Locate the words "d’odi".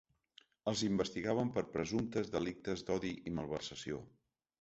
2.87-3.13